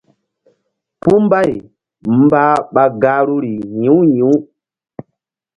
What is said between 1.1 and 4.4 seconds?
mbay mbah ɓa gahruri yi̧w yi̧w.